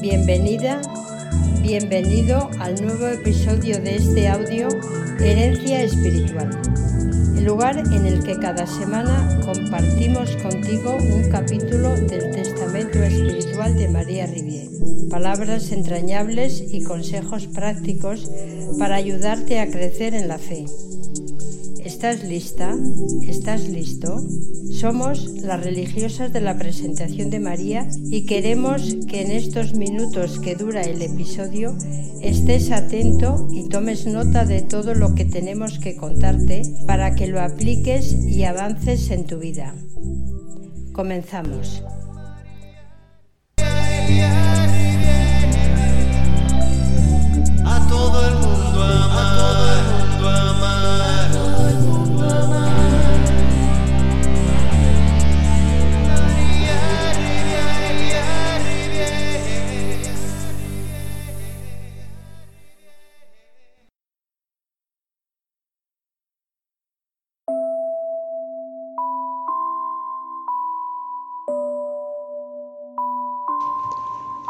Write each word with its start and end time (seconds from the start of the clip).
Bienvenida, 0.00 0.82
bienvenido 1.62 2.50
al 2.58 2.74
nuevo 2.84 3.06
episodio 3.06 3.80
de 3.80 3.96
este 3.96 4.28
audio 4.28 4.68
Herencia 5.18 5.82
Espiritual, 5.82 6.50
el 7.36 7.44
lugar 7.44 7.78
en 7.78 8.04
el 8.04 8.22
que 8.22 8.38
cada 8.38 8.66
semana 8.66 9.40
compartimos 9.42 10.36
contigo 10.36 10.96
un 10.96 11.30
capítulo 11.30 11.96
del 11.96 12.30
Testamento 12.32 13.02
Espiritual 13.02 13.76
de 13.76 13.88
María 13.88 14.26
Rivier, 14.26 14.68
palabras 15.08 15.72
entrañables 15.72 16.62
y 16.70 16.82
consejos 16.82 17.46
prácticos 17.46 18.30
para 18.78 18.96
ayudarte 18.96 19.60
a 19.60 19.70
crecer 19.70 20.14
en 20.14 20.28
la 20.28 20.38
fe. 20.38 20.66
¿Estás 21.82 22.24
lista? 22.24 22.76
¿Estás 23.26 23.68
listo? 23.68 24.22
Somos 24.80 25.28
las 25.42 25.62
religiosas 25.62 26.32
de 26.32 26.40
la 26.40 26.56
presentación 26.56 27.28
de 27.28 27.38
María 27.38 27.86
y 28.10 28.24
queremos 28.24 28.96
que 29.06 29.20
en 29.20 29.30
estos 29.30 29.74
minutos 29.74 30.40
que 30.40 30.54
dura 30.54 30.80
el 30.80 31.02
episodio 31.02 31.76
estés 32.22 32.70
atento 32.70 33.46
y 33.52 33.68
tomes 33.68 34.06
nota 34.06 34.46
de 34.46 34.62
todo 34.62 34.94
lo 34.94 35.14
que 35.14 35.26
tenemos 35.26 35.78
que 35.78 35.96
contarte 35.96 36.62
para 36.86 37.14
que 37.14 37.26
lo 37.26 37.42
apliques 37.42 38.10
y 38.24 38.44
avances 38.44 39.10
en 39.10 39.26
tu 39.26 39.38
vida. 39.38 39.74
Comenzamos. 40.94 41.84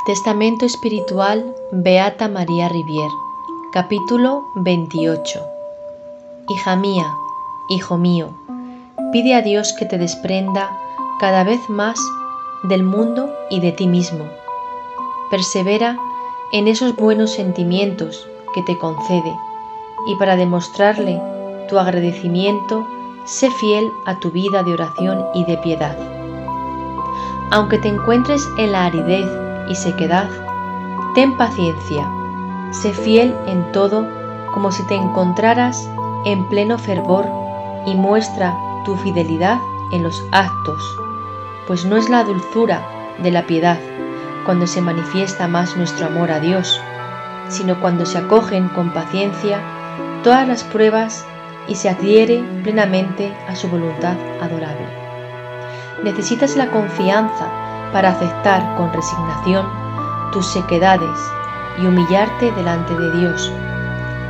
Testamento 0.07 0.65
Espiritual 0.65 1.55
Beata 1.73 2.27
María 2.27 2.71
Rivier 2.71 3.11
Capítulo 3.71 4.47
28 4.55 5.41
Hija 6.49 6.75
mía, 6.77 7.15
hijo 7.69 7.99
mío, 7.99 8.31
pide 9.13 9.35
a 9.35 9.43
Dios 9.43 9.75
que 9.79 9.85
te 9.85 9.99
desprenda 9.99 10.71
cada 11.21 11.45
vez 11.45 11.61
más 11.69 12.01
del 12.63 12.83
mundo 12.83 13.31
y 13.51 13.61
de 13.61 13.73
ti 13.73 13.87
mismo. 13.87 14.25
Persevera 15.31 15.99
en 16.53 16.67
esos 16.67 16.97
buenos 16.97 17.33
sentimientos 17.33 18.27
que 18.55 18.63
te 18.63 18.79
concede 18.79 19.37
y 20.07 20.15
para 20.17 20.37
demostrarle 20.37 21.21
tu 21.69 21.79
agradecimiento, 21.79 22.87
sé 23.27 23.51
fiel 23.51 23.87
a 24.07 24.19
tu 24.19 24.31
vida 24.31 24.63
de 24.63 24.73
oración 24.73 25.27
y 25.35 25.45
de 25.45 25.59
piedad. 25.59 25.97
Aunque 27.51 27.77
te 27.77 27.89
encuentres 27.89 28.43
en 28.57 28.73
la 28.73 28.87
aridez 28.87 29.50
y 29.71 29.77
sequedad, 29.77 30.29
ten 31.15 31.37
paciencia, 31.37 32.11
sé 32.73 32.93
fiel 32.93 33.35
en 33.47 33.71
todo 33.73 34.07
como 34.53 34.73
si 34.73 34.85
te 34.89 34.97
encontraras 34.97 35.89
en 36.25 36.47
pleno 36.49 36.77
fervor 36.77 37.25
y 37.87 37.95
muestra 37.95 38.55
tu 38.85 38.97
fidelidad 38.97 39.59
en 39.93 40.03
los 40.03 40.23
actos, 40.33 40.83
pues 41.69 41.85
no 41.85 41.97
es 41.97 42.11
la 42.11 42.25
dulzura 42.25 42.83
de 43.23 43.31
la 43.31 43.47
piedad 43.47 43.79
cuando 44.45 44.67
se 44.67 44.81
manifiesta 44.81 45.47
más 45.47 45.77
nuestro 45.77 46.07
amor 46.07 46.33
a 46.33 46.41
Dios, 46.41 46.81
sino 47.49 47.81
cuando 47.81 48.07
se 48.07 48.19
acogen 48.19 48.69
con 48.71 48.93
paciencia 48.93 49.61
todas 50.25 50.49
las 50.49 50.65
pruebas 50.65 51.25
y 51.69 51.77
se 51.77 51.89
adhiere 51.89 52.43
plenamente 52.65 53.33
a 53.49 53.55
su 53.55 53.69
voluntad 53.69 54.17
adorable. 54.41 54.89
Necesitas 56.03 56.57
la 56.57 56.71
confianza 56.71 57.70
para 57.93 58.11
aceptar 58.11 58.77
con 58.77 58.93
resignación 58.93 59.67
tus 60.33 60.47
sequedades 60.47 61.19
y 61.79 61.87
humillarte 61.87 62.53
delante 62.53 62.95
de 62.95 63.19
Dios, 63.19 63.53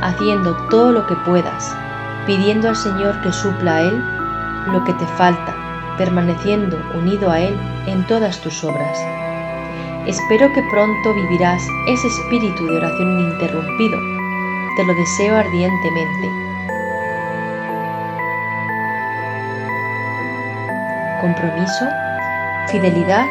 haciendo 0.01 0.55
todo 0.69 0.91
lo 0.91 1.05
que 1.05 1.15
puedas, 1.17 1.75
pidiendo 2.25 2.69
al 2.69 2.75
Señor 2.75 3.19
que 3.21 3.31
supla 3.31 3.75
a 3.75 3.81
Él 3.81 4.03
lo 4.67 4.83
que 4.83 4.93
te 4.93 5.05
falta, 5.17 5.55
permaneciendo 5.97 6.77
unido 6.95 7.29
a 7.29 7.39
Él 7.39 7.59
en 7.87 8.05
todas 8.07 8.39
tus 8.41 8.63
obras. 8.63 8.97
Espero 10.07 10.51
que 10.53 10.63
pronto 10.71 11.13
vivirás 11.13 11.61
ese 11.87 12.07
espíritu 12.07 12.65
de 12.65 12.77
oración 12.77 13.19
ininterrumpido. 13.19 13.99
Te 14.75 14.83
lo 14.85 14.93
deseo 14.95 15.35
ardientemente. 15.35 16.27
Compromiso, 21.21 21.85
fidelidad 22.71 23.27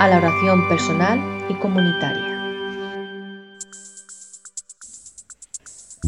a 0.00 0.08
la 0.08 0.16
oración 0.16 0.66
personal 0.66 1.20
y 1.50 1.54
comunitaria. 1.56 2.24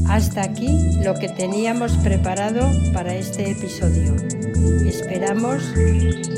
Hasta 0.09 0.45
aquí 0.45 0.97
lo 1.05 1.13
que 1.15 1.29
teníamos 1.29 1.93
preparado 1.99 2.71
para 2.95 3.15
este 3.15 3.51
episodio. 3.51 4.17
Esperamos 4.87 5.63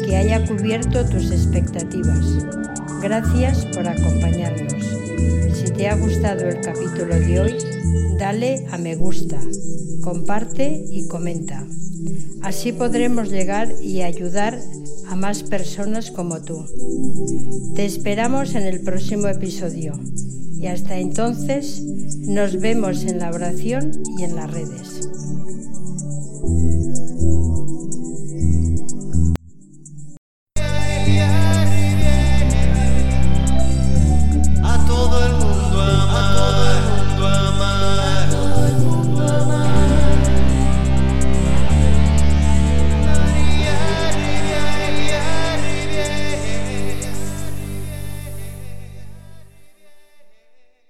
que 0.05 0.17
haya 0.17 0.45
cubierto 0.45 1.09
tus 1.09 1.31
expectativas. 1.31 2.27
Gracias 3.01 3.67
por 3.67 3.87
acompañarnos. 3.87 4.85
Si 5.55 5.73
te 5.73 5.89
ha 5.89 5.95
gustado 5.95 6.49
el 6.49 6.61
capítulo 6.61 7.15
de 7.15 7.39
hoy, 7.39 7.59
dale 8.19 8.67
a 8.73 8.79
me 8.79 8.97
gusta, 8.97 9.39
comparte 10.03 10.85
y 10.91 11.07
comenta. 11.07 11.65
Así 12.43 12.73
podremos 12.73 13.31
llegar 13.31 13.69
y 13.81 14.03
ayudar 14.03 14.59
a 15.15 15.17
más 15.17 15.45
personas 15.45 16.11
como 16.11 16.43
tú. 16.43 16.67
Te 17.77 17.85
esperamos 17.85 18.57
en 18.57 18.65
el 18.65 18.81
próximo 18.81 19.29
episodio 19.29 19.93
y 20.59 20.67
hasta 20.67 20.99
entonces 20.99 21.81
nos 22.27 22.59
vemos 22.59 23.05
en 23.05 23.21
la 23.21 23.31
oración 23.31 23.93
y 24.19 24.25
en 24.25 24.35
las 24.35 24.51
redes. 24.51 25.09